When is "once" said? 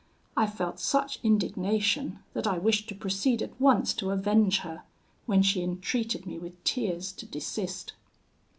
3.61-3.93